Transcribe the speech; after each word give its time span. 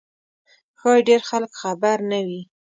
ښایي 0.79 1.01
ډېر 1.09 1.21
خلک 1.29 1.51
خبر 1.61 1.97
نه 2.11 2.19
وي. 2.25 2.41